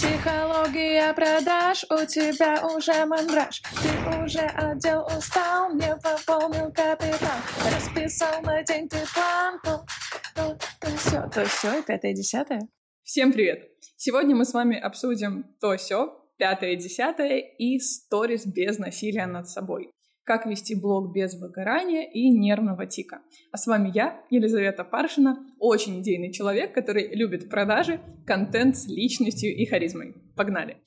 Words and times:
Психология 0.00 1.12
продаж, 1.12 1.84
у 1.90 2.06
тебя 2.06 2.66
уже 2.66 3.04
мандраж. 3.04 3.60
Ты 3.82 4.24
уже 4.24 4.38
отдел 4.38 5.04
устал, 5.04 5.74
не 5.74 5.94
пополнил 5.96 6.72
капитал. 6.72 7.36
Расписал 7.66 8.40
на 8.40 8.62
день 8.62 8.88
ты 8.88 8.96
план, 9.12 9.60
то, 9.62 9.84
то, 10.34 10.58
то 10.80 10.96
все, 10.96 11.28
то 11.28 11.44
все, 11.44 11.80
и 11.80 11.82
пятое, 11.82 12.14
десятое. 12.14 12.66
Всем 13.02 13.30
привет! 13.30 13.68
Сегодня 13.96 14.34
мы 14.34 14.46
с 14.46 14.54
вами 14.54 14.78
обсудим 14.80 15.54
то 15.60 15.76
все, 15.76 16.18
пятое, 16.38 16.76
десятое 16.76 17.36
и 17.58 17.78
сторис 17.78 18.46
без 18.46 18.78
насилия 18.78 19.26
над 19.26 19.50
собой 19.50 19.90
как 20.24 20.46
вести 20.46 20.74
блог 20.74 21.12
без 21.12 21.34
выгорания 21.34 22.08
и 22.10 22.30
нервного 22.30 22.86
тика. 22.86 23.22
А 23.52 23.56
с 23.56 23.66
вами 23.66 23.90
я, 23.94 24.22
Елизавета 24.30 24.84
Паршина, 24.84 25.46
очень 25.58 26.00
идейный 26.00 26.32
человек, 26.32 26.74
который 26.74 27.14
любит 27.14 27.50
продажи, 27.50 28.00
контент 28.26 28.76
с 28.76 28.86
личностью 28.86 29.54
и 29.54 29.66
харизмой. 29.66 30.14
Погнали! 30.36 30.78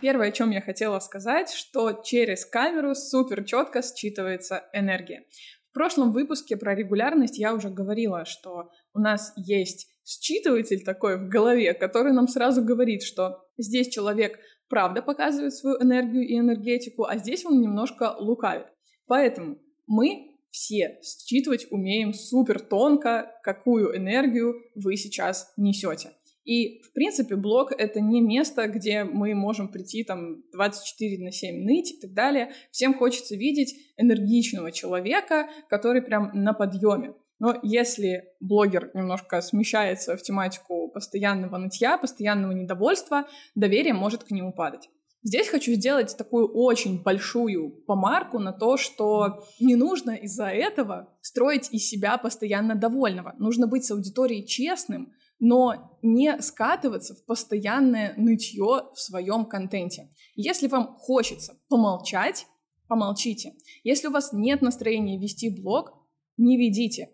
Первое, 0.00 0.28
о 0.28 0.32
чем 0.32 0.50
я 0.50 0.60
хотела 0.60 0.98
сказать, 1.00 1.50
что 1.50 2.00
через 2.04 2.44
камеру 2.44 2.94
супер 2.94 3.44
четко 3.44 3.80
считывается 3.80 4.60
энергия. 4.72 5.24
В 5.70 5.72
прошлом 5.72 6.12
выпуске 6.12 6.56
про 6.56 6.74
регулярность 6.74 7.38
я 7.38 7.54
уже 7.54 7.70
говорила, 7.70 8.24
что 8.24 8.70
у 8.94 9.00
нас 9.00 9.32
есть 9.36 9.88
считыватель 10.04 10.84
такой 10.84 11.18
в 11.18 11.28
голове, 11.28 11.74
который 11.74 12.12
нам 12.12 12.28
сразу 12.28 12.62
говорит, 12.62 13.02
что 13.02 13.42
здесь 13.58 13.88
человек 13.88 14.38
правда 14.68 15.02
показывает 15.02 15.54
свою 15.54 15.80
энергию 15.82 16.26
и 16.26 16.38
энергетику, 16.38 17.04
а 17.04 17.18
здесь 17.18 17.44
он 17.44 17.60
немножко 17.60 18.16
лукавит. 18.18 18.66
Поэтому 19.06 19.58
мы 19.86 20.36
все 20.50 20.98
считывать 21.02 21.66
умеем 21.70 22.14
супер 22.14 22.60
тонко, 22.60 23.30
какую 23.42 23.96
энергию 23.96 24.54
вы 24.74 24.96
сейчас 24.96 25.52
несете. 25.56 26.12
И, 26.46 26.80
в 26.82 26.92
принципе, 26.92 27.34
блог— 27.34 27.72
это 27.78 28.00
не 28.00 28.20
место, 28.20 28.68
где 28.68 29.02
мы 29.02 29.34
можем 29.34 29.68
прийти 29.68 30.04
там 30.04 30.44
24 30.52 31.24
на 31.24 31.32
7 31.32 31.64
ныть 31.64 31.92
и 31.92 32.00
так 32.00 32.12
далее. 32.12 32.52
Всем 32.70 32.94
хочется 32.94 33.34
видеть 33.34 33.74
энергичного 33.96 34.70
человека, 34.70 35.48
который 35.68 36.02
прям 36.02 36.30
на 36.34 36.52
подъеме. 36.52 37.14
Но 37.38 37.58
если 37.62 38.24
блогер 38.40 38.92
немножко 38.94 39.40
смещается 39.42 40.16
в 40.16 40.22
тематику 40.22 40.75
постоянного 40.96 41.58
нытья, 41.58 41.98
постоянного 41.98 42.52
недовольства, 42.52 43.26
доверие 43.54 43.92
может 43.92 44.24
к 44.24 44.30
нему 44.30 44.50
падать. 44.50 44.88
Здесь 45.22 45.48
хочу 45.48 45.74
сделать 45.74 46.16
такую 46.16 46.48
очень 46.48 47.02
большую 47.02 47.68
помарку 47.86 48.38
на 48.38 48.52
то, 48.54 48.78
что 48.78 49.44
не 49.60 49.74
нужно 49.74 50.12
из-за 50.12 50.46
этого 50.46 51.14
строить 51.20 51.68
из 51.70 51.86
себя 51.86 52.16
постоянно 52.16 52.76
довольного. 52.76 53.34
Нужно 53.38 53.66
быть 53.66 53.84
с 53.84 53.90
аудиторией 53.90 54.46
честным, 54.46 55.12
но 55.38 55.98
не 56.00 56.40
скатываться 56.40 57.14
в 57.14 57.26
постоянное 57.26 58.14
нытье 58.16 58.84
в 58.94 58.98
своем 58.98 59.44
контенте. 59.44 60.08
Если 60.34 60.66
вам 60.66 60.96
хочется 60.96 61.58
помолчать, 61.68 62.46
помолчите. 62.88 63.52
Если 63.84 64.08
у 64.08 64.12
вас 64.12 64.32
нет 64.32 64.62
настроения 64.62 65.18
вести 65.18 65.50
блог, 65.50 65.92
не 66.38 66.56
ведите 66.56 67.10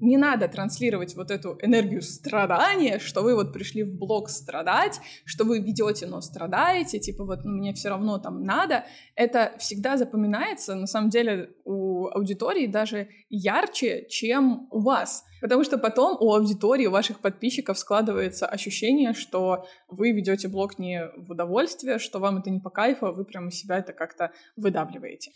не 0.00 0.16
надо 0.16 0.48
транслировать 0.48 1.16
вот 1.16 1.30
эту 1.30 1.58
энергию 1.62 2.02
страдания, 2.02 2.98
что 2.98 3.22
вы 3.22 3.34
вот 3.34 3.52
пришли 3.52 3.82
в 3.82 3.96
блог 3.96 4.28
страдать, 4.28 5.00
что 5.24 5.44
вы 5.44 5.60
ведете, 5.60 6.06
но 6.06 6.20
страдаете, 6.20 6.98
типа 6.98 7.24
вот 7.24 7.44
ну, 7.44 7.52
мне 7.52 7.72
все 7.72 7.88
равно 7.88 8.18
там 8.18 8.42
надо. 8.42 8.84
Это 9.14 9.54
всегда 9.58 9.96
запоминается, 9.96 10.74
на 10.74 10.86
самом 10.86 11.10
деле, 11.10 11.50
у 11.64 12.08
аудитории 12.08 12.66
даже 12.66 13.08
ярче, 13.28 14.06
чем 14.08 14.68
у 14.70 14.80
вас. 14.80 15.24
Потому 15.40 15.64
что 15.64 15.78
потом 15.78 16.16
у 16.18 16.32
аудитории, 16.32 16.86
у 16.86 16.90
ваших 16.90 17.20
подписчиков 17.20 17.78
складывается 17.78 18.46
ощущение, 18.46 19.12
что 19.12 19.66
вы 19.88 20.12
ведете 20.12 20.48
блог 20.48 20.78
не 20.78 21.08
в 21.16 21.30
удовольствие, 21.30 21.98
что 21.98 22.18
вам 22.18 22.38
это 22.38 22.50
не 22.50 22.60
по 22.60 22.70
кайфу, 22.70 23.06
а 23.06 23.12
вы 23.12 23.24
прямо 23.24 23.50
себя 23.50 23.78
это 23.78 23.92
как-то 23.92 24.32
выдавливаете. 24.56 25.32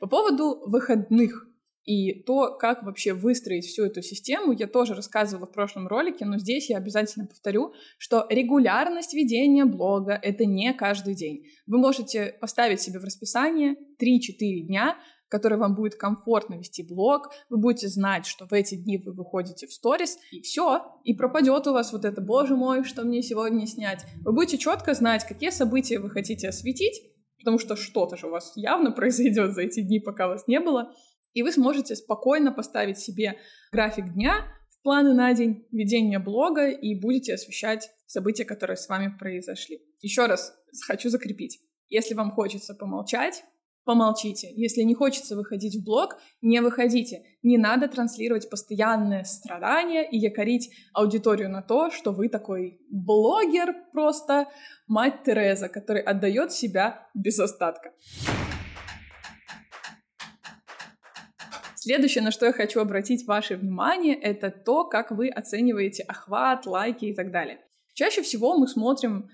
По 0.00 0.06
поводу 0.06 0.62
выходных 0.66 1.46
и 1.84 2.22
то, 2.22 2.56
как 2.56 2.82
вообще 2.82 3.12
выстроить 3.12 3.66
всю 3.66 3.84
эту 3.84 4.00
систему, 4.00 4.52
я 4.52 4.66
тоже 4.66 4.94
рассказывала 4.94 5.46
в 5.46 5.52
прошлом 5.52 5.88
ролике, 5.88 6.24
но 6.24 6.38
здесь 6.38 6.70
я 6.70 6.78
обязательно 6.78 7.26
повторю, 7.26 7.74
что 7.98 8.26
регулярность 8.30 9.12
ведения 9.12 9.66
блога— 9.66 10.18
это 10.22 10.46
не 10.46 10.72
каждый 10.72 11.14
день. 11.14 11.44
Вы 11.66 11.78
можете 11.78 12.34
поставить 12.40 12.80
себе 12.80 12.98
в 12.98 13.04
расписание 13.04 13.76
3-4 14.00 14.60
дня, 14.66 14.96
которые 15.28 15.58
вам 15.58 15.74
будет 15.74 15.94
комфортно 15.94 16.54
вести 16.54 16.82
блог, 16.82 17.30
вы 17.48 17.58
будете 17.58 17.88
знать, 17.88 18.26
что 18.26 18.46
в 18.46 18.52
эти 18.52 18.74
дни 18.74 18.98
вы 18.98 19.12
выходите 19.12 19.66
в 19.66 19.72
сторис, 19.72 20.18
и 20.32 20.40
все, 20.40 20.82
и 21.04 21.14
пропадет 21.14 21.66
у 21.66 21.72
вас 21.72 21.92
вот 21.92 22.04
это, 22.04 22.20
боже 22.20 22.56
мой, 22.56 22.84
что 22.84 23.04
мне 23.04 23.22
сегодня 23.22 23.66
снять. 23.66 24.04
Вы 24.22 24.32
будете 24.32 24.58
четко 24.58 24.92
знать, 24.94 25.24
какие 25.24 25.50
события 25.50 25.98
вы 26.00 26.10
хотите 26.10 26.48
осветить, 26.48 27.02
потому 27.40 27.58
что 27.58 27.74
что-то 27.76 28.16
же 28.16 28.28
у 28.28 28.30
вас 28.30 28.52
явно 28.54 28.92
произойдет 28.92 29.52
за 29.54 29.62
эти 29.62 29.80
дни, 29.80 29.98
пока 29.98 30.28
вас 30.28 30.46
не 30.46 30.60
было, 30.60 30.94
и 31.32 31.42
вы 31.42 31.52
сможете 31.52 31.96
спокойно 31.96 32.52
поставить 32.52 32.98
себе 32.98 33.36
график 33.72 34.12
дня 34.14 34.46
в 34.70 34.82
планы 34.82 35.14
на 35.14 35.32
день 35.34 35.66
ведения 35.72 36.18
блога 36.18 36.68
и 36.68 36.94
будете 36.94 37.34
освещать 37.34 37.90
события, 38.06 38.44
которые 38.44 38.76
с 38.76 38.88
вами 38.88 39.14
произошли. 39.16 39.80
Еще 40.00 40.26
раз 40.26 40.52
хочу 40.86 41.08
закрепить. 41.08 41.60
Если 41.88 42.14
вам 42.14 42.30
хочется 42.32 42.74
помолчать, 42.74 43.44
помолчите. 43.90 44.52
Если 44.54 44.82
не 44.82 44.94
хочется 44.94 45.34
выходить 45.34 45.74
в 45.74 45.84
блог, 45.84 46.16
не 46.42 46.60
выходите. 46.60 47.24
Не 47.42 47.58
надо 47.58 47.88
транслировать 47.88 48.48
постоянное 48.48 49.24
страдание 49.24 50.08
и 50.08 50.16
якорить 50.16 50.70
аудиторию 50.94 51.50
на 51.50 51.60
то, 51.60 51.90
что 51.90 52.12
вы 52.12 52.28
такой 52.28 52.78
блогер 52.88 53.74
просто, 53.92 54.46
мать 54.86 55.24
Тереза, 55.24 55.68
который 55.68 56.02
отдает 56.02 56.52
себя 56.52 57.08
без 57.14 57.40
остатка. 57.40 57.90
Следующее, 61.74 62.22
на 62.22 62.30
что 62.30 62.46
я 62.46 62.52
хочу 62.52 62.78
обратить 62.78 63.26
ваше 63.26 63.56
внимание, 63.56 64.14
это 64.14 64.52
то, 64.52 64.84
как 64.84 65.10
вы 65.10 65.30
оцениваете 65.30 66.04
охват, 66.04 66.64
лайки 66.64 67.06
и 67.06 67.14
так 67.14 67.32
далее. 67.32 67.58
Чаще 67.94 68.22
всего 68.22 68.56
мы 68.56 68.68
смотрим 68.68 69.28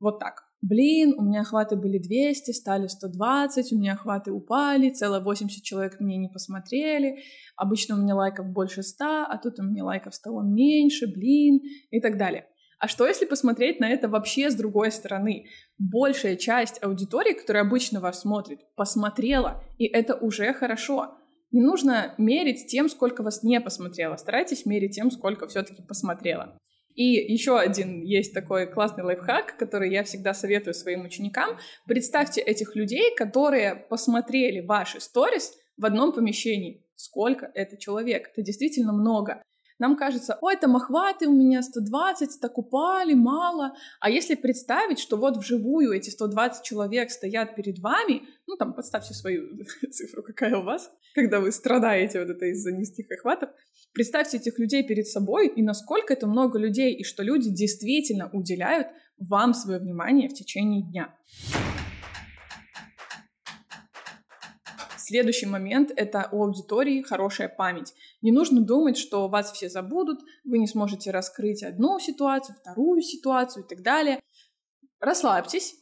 вот 0.00 0.18
так 0.18 0.49
блин, 0.62 1.14
у 1.18 1.22
меня 1.22 1.40
охваты 1.40 1.76
были 1.76 1.98
200, 1.98 2.52
стали 2.52 2.86
120, 2.86 3.72
у 3.72 3.78
меня 3.78 3.94
охваты 3.94 4.32
упали, 4.32 4.90
целых 4.90 5.24
80 5.24 5.62
человек 5.62 6.00
мне 6.00 6.16
не 6.16 6.28
посмотрели, 6.28 7.22
обычно 7.56 7.96
у 7.96 7.98
меня 7.98 8.14
лайков 8.14 8.46
больше 8.46 8.82
100, 8.82 9.04
а 9.04 9.38
тут 9.42 9.58
у 9.58 9.62
меня 9.62 9.84
лайков 9.84 10.14
стало 10.14 10.42
меньше, 10.42 11.06
блин, 11.06 11.60
и 11.90 12.00
так 12.00 12.18
далее. 12.18 12.46
А 12.78 12.88
что 12.88 13.06
если 13.06 13.26
посмотреть 13.26 13.78
на 13.78 13.90
это 13.90 14.08
вообще 14.08 14.50
с 14.50 14.54
другой 14.54 14.90
стороны? 14.90 15.44
Большая 15.78 16.36
часть 16.36 16.82
аудитории, 16.82 17.34
которая 17.34 17.62
обычно 17.62 18.00
вас 18.00 18.22
смотрит, 18.22 18.60
посмотрела, 18.74 19.62
и 19.76 19.84
это 19.84 20.14
уже 20.14 20.52
хорошо. 20.54 21.14
Не 21.52 21.60
нужно 21.60 22.14
мерить 22.16 22.68
тем, 22.68 22.88
сколько 22.88 23.22
вас 23.22 23.42
не 23.42 23.60
посмотрело. 23.60 24.16
Старайтесь 24.16 24.64
мерить 24.64 24.94
тем, 24.94 25.10
сколько 25.10 25.46
все-таки 25.46 25.82
посмотрело. 25.82 26.56
И 26.94 27.04
еще 27.04 27.58
один 27.58 28.02
есть 28.02 28.34
такой 28.34 28.66
классный 28.66 29.04
лайфхак, 29.04 29.56
который 29.56 29.90
я 29.90 30.04
всегда 30.04 30.34
советую 30.34 30.74
своим 30.74 31.04
ученикам. 31.04 31.58
Представьте 31.86 32.40
этих 32.40 32.74
людей, 32.74 33.14
которые 33.14 33.74
посмотрели 33.74 34.60
ваши 34.60 35.00
сторис 35.00 35.54
в 35.76 35.86
одном 35.86 36.12
помещении. 36.12 36.84
Сколько 36.96 37.50
это 37.54 37.76
человек? 37.78 38.28
Это 38.32 38.42
действительно 38.42 38.92
много. 38.92 39.42
Нам 39.80 39.96
кажется, 39.96 40.38
ой, 40.42 40.58
там 40.58 40.76
охваты 40.76 41.26
у 41.26 41.32
меня 41.32 41.62
120, 41.62 42.38
так 42.38 42.58
упали, 42.58 43.14
мало. 43.14 43.74
А 43.98 44.10
если 44.10 44.34
представить, 44.34 44.98
что 44.98 45.16
вот 45.16 45.38
вживую 45.38 45.92
эти 45.92 46.10
120 46.10 46.62
человек 46.62 47.10
стоят 47.10 47.56
перед 47.56 47.78
вами, 47.78 48.24
ну 48.46 48.56
там 48.56 48.74
подставьте 48.74 49.14
свою 49.14 49.64
цифру, 49.90 50.22
какая 50.22 50.54
у 50.58 50.62
вас, 50.62 50.92
когда 51.14 51.40
вы 51.40 51.50
страдаете 51.50 52.20
вот 52.20 52.28
это 52.28 52.44
из-за 52.52 52.72
низких 52.72 53.10
охватов, 53.10 53.48
представьте 53.94 54.36
этих 54.36 54.58
людей 54.58 54.86
перед 54.86 55.06
собой 55.06 55.48
и 55.48 55.62
насколько 55.62 56.12
это 56.12 56.26
много 56.26 56.58
людей, 56.58 56.94
и 56.94 57.02
что 57.02 57.22
люди 57.22 57.48
действительно 57.48 58.28
уделяют 58.34 58.88
вам 59.16 59.54
свое 59.54 59.78
внимание 59.78 60.28
в 60.28 60.34
течение 60.34 60.82
дня. 60.82 61.14
Следующий 65.10 65.46
момент— 65.46 65.90
это 65.96 66.28
у 66.30 66.44
аудитории 66.44 67.02
хорошая 67.02 67.48
память. 67.48 67.94
Не 68.20 68.32
нужно 68.32 68.60
думать, 68.60 68.98
что 68.98 69.28
вас 69.28 69.52
все 69.52 69.68
забудут, 69.68 70.20
вы 70.44 70.58
не 70.58 70.66
сможете 70.66 71.10
раскрыть 71.10 71.62
одну 71.62 71.98
ситуацию, 71.98 72.56
вторую 72.60 73.00
ситуацию 73.02 73.64
и 73.64 73.68
так 73.68 73.82
далее. 73.82 74.20
Расслабьтесь, 74.98 75.74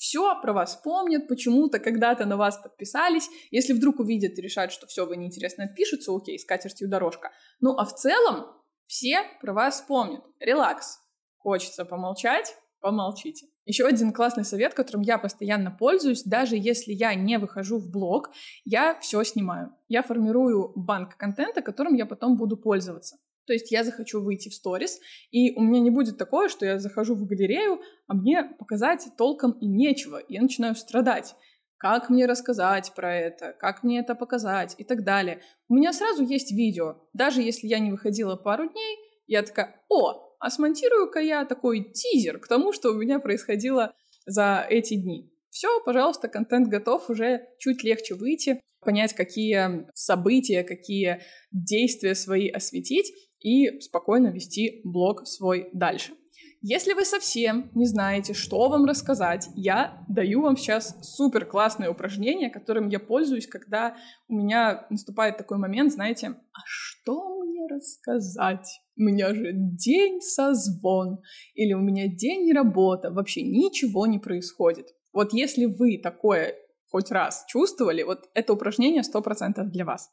все 0.00 0.40
про 0.40 0.54
вас 0.54 0.76
помнят, 0.76 1.28
почему-то 1.28 1.78
когда-то 1.78 2.24
на 2.24 2.36
вас 2.38 2.56
подписались. 2.56 3.28
Если 3.50 3.74
вдруг 3.74 4.00
увидят 4.00 4.38
и 4.38 4.42
решают, 4.42 4.72
что 4.72 4.86
все, 4.86 5.04
вы 5.04 5.16
неинтересно 5.16 5.64
отпишутся, 5.64 6.16
окей, 6.16 6.38
с 6.38 6.44
катертью 6.46 6.88
дорожка. 6.88 7.32
Ну 7.60 7.76
а 7.76 7.84
в 7.84 7.94
целом 7.94 8.46
все 8.86 9.22
про 9.42 9.52
вас 9.52 9.82
помнят. 9.86 10.24
Релакс. 10.38 11.00
Хочется 11.36 11.84
помолчать? 11.84 12.56
Помолчите. 12.80 13.46
Еще 13.70 13.86
один 13.86 14.12
классный 14.12 14.44
совет, 14.44 14.74
которым 14.74 15.02
я 15.02 15.16
постоянно 15.16 15.70
пользуюсь, 15.70 16.24
даже 16.24 16.56
если 16.56 16.92
я 16.92 17.14
не 17.14 17.38
выхожу 17.38 17.78
в 17.78 17.88
блог, 17.88 18.32
я 18.64 18.98
все 18.98 19.22
снимаю. 19.22 19.72
Я 19.86 20.02
формирую 20.02 20.72
банк 20.74 21.16
контента, 21.16 21.62
которым 21.62 21.94
я 21.94 22.04
потом 22.04 22.36
буду 22.36 22.56
пользоваться. 22.56 23.18
То 23.46 23.52
есть 23.52 23.70
я 23.70 23.84
захочу 23.84 24.20
выйти 24.22 24.48
в 24.48 24.54
сторис, 24.54 24.98
и 25.30 25.52
у 25.54 25.60
меня 25.62 25.78
не 25.78 25.90
будет 25.90 26.18
такое, 26.18 26.48
что 26.48 26.66
я 26.66 26.80
захожу 26.80 27.14
в 27.14 27.24
галерею, 27.26 27.80
а 28.08 28.14
мне 28.14 28.42
показать 28.42 29.06
толком 29.16 29.52
и 29.52 29.68
нечего, 29.68 30.20
я 30.28 30.42
начинаю 30.42 30.74
страдать. 30.74 31.36
Как 31.76 32.10
мне 32.10 32.26
рассказать 32.26 32.92
про 32.96 33.14
это, 33.14 33.52
как 33.56 33.84
мне 33.84 34.00
это 34.00 34.16
показать 34.16 34.74
и 34.78 34.84
так 34.84 35.04
далее. 35.04 35.42
У 35.68 35.74
меня 35.74 35.92
сразу 35.92 36.24
есть 36.24 36.50
видео. 36.50 36.96
Даже 37.12 37.40
если 37.40 37.68
я 37.68 37.78
не 37.78 37.92
выходила 37.92 38.34
пару 38.34 38.68
дней, 38.68 38.98
я 39.28 39.44
такая, 39.44 39.80
о, 39.88 40.29
а 40.40 40.50
смонтирую-ка 40.50 41.20
я 41.20 41.44
такой 41.44 41.92
тизер 41.92 42.38
к 42.38 42.48
тому, 42.48 42.72
что 42.72 42.90
у 42.90 42.94
меня 42.94 43.20
происходило 43.20 43.94
за 44.26 44.66
эти 44.68 44.94
дни. 44.94 45.30
Все, 45.50 45.68
пожалуйста, 45.84 46.28
контент 46.28 46.68
готов, 46.68 47.10
уже 47.10 47.46
чуть 47.58 47.84
легче 47.84 48.14
выйти, 48.14 48.60
понять, 48.80 49.14
какие 49.14 49.86
события, 49.94 50.64
какие 50.64 51.20
действия 51.52 52.14
свои 52.14 52.48
осветить 52.48 53.12
и 53.40 53.80
спокойно 53.80 54.28
вести 54.28 54.80
блог 54.84 55.26
свой 55.26 55.68
дальше. 55.72 56.12
Если 56.62 56.92
вы 56.92 57.06
совсем 57.06 57.70
не 57.74 57.86
знаете, 57.86 58.34
что 58.34 58.68
вам 58.68 58.84
рассказать, 58.84 59.48
я 59.54 60.04
даю 60.10 60.42
вам 60.42 60.58
сейчас 60.58 60.94
супер 61.00 61.46
классное 61.46 61.88
упражнение, 61.88 62.50
которым 62.50 62.88
я 62.88 63.00
пользуюсь, 63.00 63.46
когда 63.46 63.96
у 64.28 64.34
меня 64.34 64.86
наступает 64.90 65.38
такой 65.38 65.56
момент, 65.56 65.90
знаете, 65.90 66.28
а 66.28 66.58
что 66.66 67.42
мне 67.42 67.66
рассказать? 67.66 68.68
У 68.98 69.02
меня 69.04 69.34
же 69.34 69.52
день 69.54 70.20
созвон, 70.20 71.22
или 71.54 71.72
у 71.72 71.80
меня 71.80 72.08
день 72.08 72.52
работа, 72.52 73.10
вообще 73.10 73.40
ничего 73.40 74.06
не 74.06 74.18
происходит. 74.18 74.88
Вот 75.14 75.32
если 75.32 75.64
вы 75.64 75.96
такое 75.96 76.54
хоть 76.90 77.10
раз 77.10 77.46
чувствовали, 77.48 78.02
вот 78.02 78.28
это 78.34 78.52
упражнение 78.52 79.02
100% 79.02 79.64
для 79.64 79.86
вас. 79.86 80.10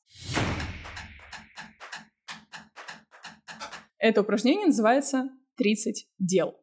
Это 4.00 4.22
упражнение 4.22 4.68
называется 4.68 5.30
30 5.58 6.08
дел. 6.20 6.56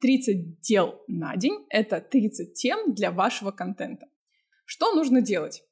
30 0.00 0.60
дел 0.60 1.00
на 1.08 1.36
день— 1.36 1.64
это 1.70 2.00
30 2.00 2.54
тем 2.54 2.94
для 2.94 3.10
вашего 3.10 3.50
контента. 3.50 4.06
Что 4.64 4.94
нужно 4.94 5.22
делать? 5.22 5.62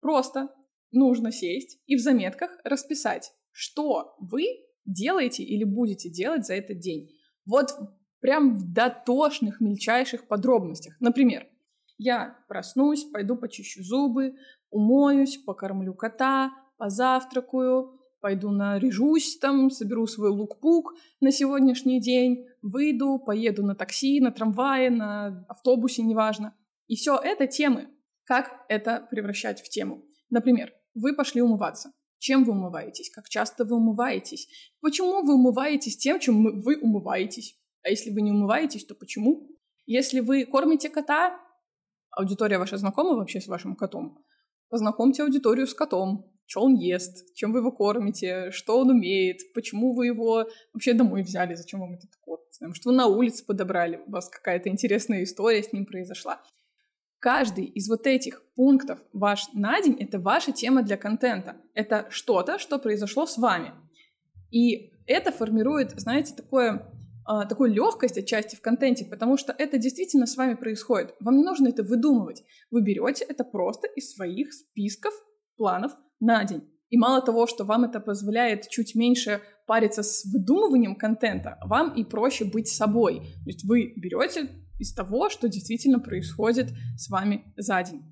Просто 0.00 0.54
нужно 0.92 1.32
сесть 1.32 1.78
и 1.86 1.96
в 1.96 2.00
заметках 2.00 2.50
расписать, 2.64 3.32
что 3.50 4.14
вы 4.20 4.44
делаете 4.84 5.42
или 5.42 5.64
будете 5.64 6.10
делать 6.10 6.46
за 6.46 6.54
этот 6.54 6.78
день. 6.80 7.10
Вот 7.46 7.70
прям 8.20 8.54
в 8.54 8.72
дотошных, 8.72 9.60
мельчайших 9.60 10.28
подробностях. 10.28 10.94
Например, 11.00 11.46
я 11.98 12.36
проснусь, 12.48 13.04
пойду 13.04 13.36
почищу 13.36 13.82
зубы, 13.82 14.34
умоюсь, 14.70 15.38
покормлю 15.38 15.94
кота, 15.94 16.52
позавтракаю, 16.78 17.94
пойду 18.22 18.50
наряжусь 18.50 19.36
там, 19.38 19.68
соберу 19.68 20.06
свой 20.06 20.30
лук-пук 20.30 20.94
на 21.20 21.32
сегодняшний 21.32 22.00
день, 22.00 22.46
выйду, 22.62 23.18
поеду 23.18 23.66
на 23.66 23.74
такси, 23.74 24.20
на 24.20 24.30
трамвае, 24.30 24.90
на 24.90 25.44
автобусе, 25.48 26.02
неважно. 26.02 26.54
И 26.86 26.94
все 26.96 27.18
это 27.18 27.46
темы. 27.46 27.88
Как 28.24 28.64
это 28.68 29.06
превращать 29.10 29.60
в 29.60 29.68
тему? 29.68 30.04
Например, 30.30 30.72
вы 30.94 31.14
пошли 31.14 31.42
умываться. 31.42 31.92
Чем 32.18 32.44
вы 32.44 32.52
умываетесь? 32.52 33.10
Как 33.10 33.28
часто 33.28 33.64
вы 33.64 33.76
умываетесь? 33.76 34.48
Почему 34.80 35.22
вы 35.22 35.34
умываетесь 35.34 35.96
тем, 35.96 36.20
чем 36.20 36.60
вы 36.60 36.78
умываетесь? 36.80 37.58
А 37.82 37.90
если 37.90 38.10
вы 38.10 38.22
не 38.22 38.30
умываетесь, 38.30 38.84
то 38.84 38.94
почему? 38.94 39.50
Если 39.86 40.20
вы 40.20 40.44
кормите 40.44 40.88
кота, 40.88 41.36
аудитория 42.12 42.58
ваша 42.58 42.76
знакома 42.76 43.16
вообще 43.16 43.40
с 43.40 43.48
вашим 43.48 43.74
котом? 43.74 44.24
Познакомьте 44.72 45.22
аудиторию 45.22 45.66
с 45.66 45.74
котом. 45.74 46.32
Что 46.46 46.62
он 46.62 46.76
ест, 46.76 47.34
чем 47.34 47.52
вы 47.52 47.58
его 47.58 47.70
кормите, 47.70 48.50
что 48.52 48.78
он 48.78 48.88
умеет, 48.88 49.52
почему 49.52 49.92
вы 49.92 50.06
его 50.06 50.46
вообще 50.72 50.94
домой 50.94 51.22
взяли, 51.22 51.54
зачем 51.54 51.80
вам 51.80 51.92
этот 51.92 52.16
кот, 52.22 52.40
знаем, 52.52 52.72
что 52.72 52.88
вы 52.88 52.96
на 52.96 53.06
улице 53.06 53.44
подобрали, 53.44 54.00
у 54.06 54.10
вас 54.10 54.30
какая-то 54.30 54.70
интересная 54.70 55.24
история 55.24 55.62
с 55.62 55.74
ним 55.74 55.84
произошла. 55.84 56.40
Каждый 57.18 57.66
из 57.66 57.86
вот 57.86 58.06
этих 58.06 58.42
пунктов 58.54 58.98
ваш 59.12 59.52
на 59.52 59.78
день— 59.82 59.96
это 60.00 60.18
ваша 60.18 60.52
тема 60.52 60.82
для 60.82 60.96
контента. 60.96 61.56
Это 61.74 62.06
что-то, 62.08 62.58
что 62.58 62.78
произошло 62.78 63.26
с 63.26 63.36
вами. 63.36 63.74
И 64.50 64.94
это 65.06 65.32
формирует, 65.32 66.00
знаете, 66.00 66.34
такое, 66.34 66.90
э, 67.28 67.48
такую 67.48 67.72
легкость 67.72 68.18
отчасти 68.18 68.56
в 68.56 68.60
контенте, 68.60 69.04
потому 69.04 69.36
что 69.36 69.54
это 69.56 69.78
действительно 69.78 70.26
с 70.26 70.36
вами 70.36 70.54
происходит. 70.54 71.14
Вам 71.20 71.36
не 71.36 71.44
нужно 71.44 71.68
это 71.68 71.82
выдумывать. 71.82 72.42
Вы 72.70 72.82
берете 72.82 73.24
это 73.28 73.44
просто 73.44 73.86
из 73.88 74.14
своих 74.14 74.52
списков 74.52 75.12
планов 75.56 75.92
на 76.20 76.44
день. 76.44 76.62
И 76.90 76.98
мало 76.98 77.22
того, 77.22 77.46
что 77.46 77.64
вам 77.64 77.84
это 77.84 78.00
позволяет 78.00 78.68
чуть 78.68 78.94
меньше 78.94 79.40
париться 79.66 80.02
с 80.02 80.24
выдумыванием 80.26 80.94
контента, 80.94 81.58
вам 81.64 81.94
и 81.94 82.04
проще 82.04 82.44
быть 82.44 82.68
собой. 82.68 83.20
То 83.20 83.46
есть 83.46 83.64
вы 83.64 83.94
берете 83.96 84.50
из 84.78 84.92
того, 84.92 85.30
что 85.30 85.48
действительно 85.48 86.00
происходит 86.00 86.68
с 86.96 87.08
вами 87.08 87.52
за 87.56 87.82
день. 87.82 88.02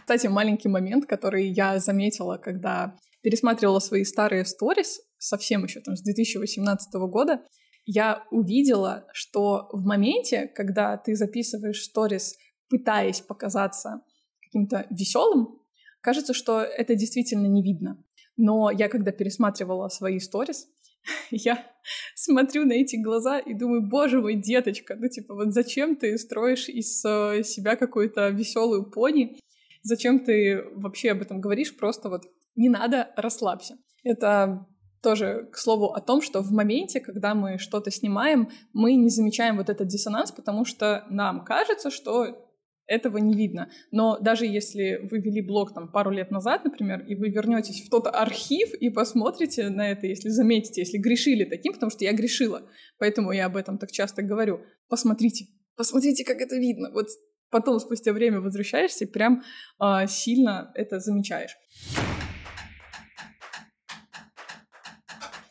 Кстати, 0.00 0.26
маленький 0.26 0.68
момент, 0.68 1.06
который 1.06 1.48
я 1.48 1.78
заметила, 1.78 2.36
когда 2.36 2.96
пересматривала 3.22 3.78
свои 3.78 4.04
старые 4.04 4.44
сторис, 4.44 5.00
совсем 5.20 5.64
еще 5.64 5.80
там 5.80 5.96
с 5.96 6.02
2018 6.02 6.92
года, 7.08 7.42
я 7.86 8.24
увидела, 8.30 9.06
что 9.12 9.68
в 9.72 9.84
моменте, 9.84 10.46
когда 10.54 10.96
ты 10.96 11.14
записываешь 11.14 11.82
сторис, 11.82 12.36
пытаясь 12.68 13.20
показаться 13.20 14.02
каким-то 14.42 14.86
веселым, 14.90 15.60
кажется, 16.00 16.34
что 16.34 16.62
это 16.62 16.94
действительно 16.94 17.46
не 17.46 17.62
видно. 17.62 18.02
Но 18.36 18.70
я, 18.70 18.88
когда 18.88 19.12
пересматривала 19.12 19.88
свои 19.88 20.18
сторис, 20.18 20.66
я 21.30 21.66
смотрю 22.14 22.64
на 22.64 22.72
эти 22.72 22.96
глаза 22.96 23.38
и 23.38 23.54
думаю, 23.54 23.88
боже 23.88 24.20
мой, 24.20 24.34
деточка, 24.34 24.96
ну 24.96 25.08
типа 25.08 25.34
вот 25.34 25.52
зачем 25.52 25.96
ты 25.96 26.16
строишь 26.18 26.68
из 26.68 27.04
э, 27.04 27.42
себя 27.44 27.76
какую-то 27.76 28.28
веселую 28.30 28.90
пони? 28.90 29.38
Зачем 29.82 30.20
ты 30.20 30.62
вообще 30.74 31.12
об 31.12 31.22
этом 31.22 31.40
говоришь? 31.40 31.76
Просто 31.76 32.08
вот 32.08 32.24
не 32.54 32.68
надо, 32.68 33.10
расслабься. 33.16 33.78
Это 34.04 34.66
тоже 35.02 35.48
к 35.52 35.56
слову 35.56 35.92
о 35.92 36.00
том, 36.00 36.22
что 36.22 36.42
в 36.42 36.52
моменте, 36.52 37.00
когда 37.00 37.34
мы 37.34 37.58
что-то 37.58 37.90
снимаем, 37.90 38.50
мы 38.72 38.94
не 38.94 39.08
замечаем 39.08 39.56
вот 39.56 39.68
этот 39.68 39.88
диссонанс, 39.88 40.32
потому 40.32 40.64
что 40.64 41.06
нам 41.10 41.44
кажется, 41.44 41.90
что 41.90 42.46
этого 42.90 43.18
не 43.18 43.34
видно. 43.34 43.70
Но 43.92 44.18
даже 44.18 44.46
если 44.46 45.08
вы 45.10 45.20
вели 45.20 45.40
блог 45.40 45.72
там 45.72 45.90
пару 45.90 46.10
лет 46.10 46.32
назад, 46.32 46.64
например, 46.64 47.04
и 47.06 47.14
вы 47.14 47.28
вернетесь 47.28 47.86
в 47.86 47.88
тот 47.88 48.08
архив 48.08 48.74
и 48.74 48.90
посмотрите 48.90 49.68
на 49.70 49.88
это, 49.90 50.08
если 50.08 50.28
заметите, 50.28 50.80
если 50.80 50.98
грешили 50.98 51.44
таким, 51.44 51.72
потому 51.72 51.90
что 51.90 52.04
я 52.04 52.12
грешила, 52.12 52.62
поэтому 52.98 53.30
я 53.30 53.46
об 53.46 53.56
этом 53.56 53.78
так 53.78 53.92
часто 53.92 54.22
говорю, 54.22 54.60
посмотрите, 54.88 55.46
посмотрите, 55.76 56.24
как 56.24 56.40
это 56.40 56.56
видно. 56.56 56.90
Вот 56.92 57.06
потом 57.50 57.78
спустя 57.78 58.12
время 58.12 58.40
возвращаешься 58.40 59.04
и 59.04 59.08
прям 59.08 59.44
э, 59.80 60.08
сильно 60.08 60.72
это 60.74 60.98
замечаешь. 60.98 61.56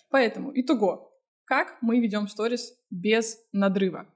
Поэтому, 0.09 0.51
итого, 0.53 1.11
как 1.45 1.77
мы 1.81 1.99
ведем 1.99 2.27
сторис 2.27 2.73
без 2.89 3.37
надрыва? 3.51 4.07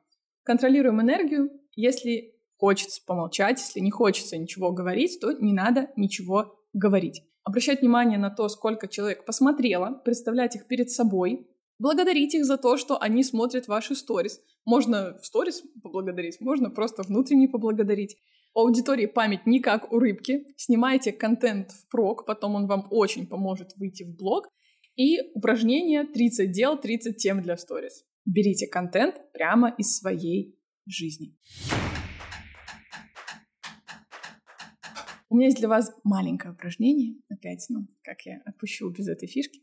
Контролируем 0.44 1.02
энергию. 1.02 1.50
Если 1.76 2.36
хочется 2.58 3.02
помолчать, 3.06 3.60
если 3.60 3.80
не 3.80 3.92
хочется 3.92 4.38
ничего 4.38 4.72
говорить, 4.72 5.20
то 5.20 5.34
не 5.34 5.54
надо 5.54 5.90
ничего 5.96 6.60
говорить. 6.74 7.24
Обращать 7.44 7.82
внимание 7.82 8.18
на 8.18 8.30
то, 8.30 8.48
сколько 8.48 8.88
человек 8.88 9.26
посмотрело, 9.26 10.02
представлять 10.06 10.56
их 10.56 10.68
перед 10.68 10.90
собой, 10.90 11.48
благодарить 11.78 12.34
их 12.36 12.46
за 12.46 12.58
то, 12.58 12.78
что 12.78 12.98
они 13.02 13.24
смотрят 13.24 13.68
ваши 13.68 13.96
сторис. 13.96 14.40
Можно 14.66 15.18
в 15.18 15.26
сторис 15.26 15.64
поблагодарить, 15.82 16.40
можно 16.40 16.70
просто 16.70 17.04
внутренне 17.04 17.50
поблагодарить. 17.50 18.16
У 18.54 18.60
аудитории 18.60 19.08
память 19.08 19.46
не 19.46 19.60
как 19.60 19.92
у 19.92 20.00
рыбки. 20.00 20.46
Снимайте 20.56 21.12
контент 21.12 21.72
в 21.72 21.90
прок, 21.90 22.26
потом 22.26 22.56
он 22.56 22.68
вам 22.68 22.88
очень 22.92 23.28
поможет 23.28 23.76
выйти 23.76 24.04
в 24.04 24.16
блог. 24.16 24.48
И 24.96 25.32
упражнение 25.34 26.04
30 26.04 26.52
дел, 26.52 26.80
30 26.80 27.18
тем 27.18 27.42
для 27.42 27.58
сторис. 27.58 28.06
Берите 28.26 28.68
контент 28.68 29.16
прямо 29.34 29.74
из 29.78 29.98
своей 29.98 30.56
жизни. 30.86 31.36
У 35.30 35.36
меня 35.36 35.48
есть 35.48 35.58
для 35.58 35.68
вас 35.68 35.92
маленькое 36.04 36.54
упражнение. 36.54 37.16
Опять, 37.28 37.66
ну, 37.70 37.88
как 38.04 38.22
я 38.28 38.42
отпущу 38.46 38.92
без 38.92 39.08
этой 39.08 39.28
фишки. 39.28 39.62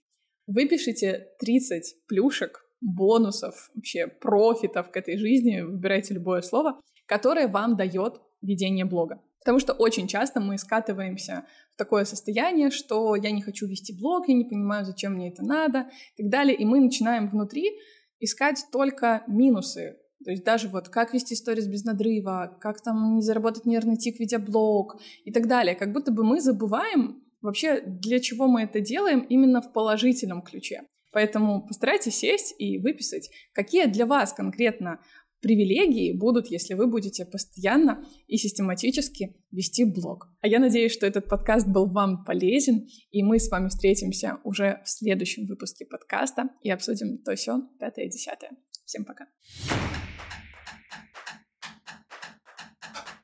Выпишите 0.48 1.28
30 1.38 2.06
плюшек, 2.08 2.66
бонусов, 2.80 3.70
вообще 3.76 4.08
профитов 4.08 4.90
к 4.90 4.96
этой 4.96 5.16
жизни, 5.16 5.60
выбирайте 5.60 6.14
любое 6.14 6.42
слово, 6.42 6.80
которое 7.06 7.46
вам 7.46 7.76
дает 7.76 8.20
ведение 8.42 8.84
блога. 8.84 9.22
Потому 9.40 9.58
что 9.58 9.72
очень 9.72 10.06
часто 10.06 10.40
мы 10.40 10.58
скатываемся 10.58 11.44
в 11.72 11.76
такое 11.76 12.04
состояние, 12.04 12.70
что 12.70 13.16
я 13.16 13.30
не 13.30 13.42
хочу 13.42 13.66
вести 13.66 13.92
блог, 13.92 14.28
я 14.28 14.34
не 14.34 14.44
понимаю, 14.44 14.84
зачем 14.84 15.14
мне 15.14 15.30
это 15.30 15.42
надо 15.42 15.90
и 16.16 16.22
так 16.22 16.30
далее. 16.30 16.56
И 16.56 16.64
мы 16.64 16.80
начинаем 16.80 17.26
внутри 17.28 17.78
искать 18.18 18.66
только 18.70 19.24
минусы. 19.26 19.96
То 20.24 20.30
есть 20.30 20.44
даже 20.44 20.68
вот 20.68 20.90
как 20.90 21.14
вести 21.14 21.34
сторис 21.34 21.66
без 21.66 21.84
надрыва, 21.84 22.58
как 22.60 22.82
там 22.82 23.16
не 23.16 23.22
заработать 23.22 23.64
нервный 23.64 23.96
тик, 23.96 24.20
ведя 24.20 24.38
блог 24.38 25.00
и 25.24 25.32
так 25.32 25.48
далее. 25.48 25.74
Как 25.74 25.92
будто 25.92 26.12
бы 26.12 26.22
мы 26.22 26.42
забываем 26.42 27.22
вообще, 27.40 27.80
для 27.80 28.20
чего 28.20 28.46
мы 28.46 28.62
это 28.62 28.80
делаем 28.80 29.20
именно 29.20 29.62
в 29.62 29.72
положительном 29.72 30.42
ключе. 30.42 30.82
Поэтому 31.12 31.66
постарайтесь 31.66 32.16
сесть 32.16 32.54
и 32.58 32.78
выписать, 32.78 33.30
какие 33.52 33.86
для 33.86 34.06
вас 34.06 34.32
конкретно 34.32 35.00
привилегии 35.40 36.12
будут, 36.12 36.48
если 36.48 36.74
вы 36.74 36.86
будете 36.86 37.24
постоянно 37.24 38.04
и 38.26 38.36
систематически 38.36 39.36
вести 39.50 39.84
блог. 39.84 40.28
А 40.40 40.48
я 40.48 40.58
надеюсь, 40.58 40.92
что 40.92 41.06
этот 41.06 41.28
подкаст 41.28 41.66
был 41.66 41.86
вам 41.86 42.24
полезен, 42.24 42.86
и 43.10 43.22
мы 43.22 43.38
с 43.38 43.50
вами 43.50 43.68
встретимся 43.68 44.38
уже 44.44 44.80
в 44.84 44.88
следующем 44.88 45.46
выпуске 45.46 45.86
подкаста 45.86 46.50
и 46.62 46.70
обсудим 46.70 47.18
то 47.18 47.34
все 47.34 47.60
пятое, 47.78 48.08
десятое. 48.08 48.50
Всем 48.84 49.04
пока. 49.04 49.26